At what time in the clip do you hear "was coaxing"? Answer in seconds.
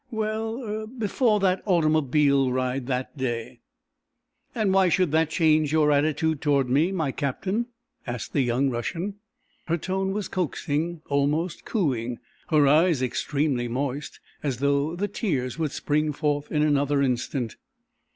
10.11-11.03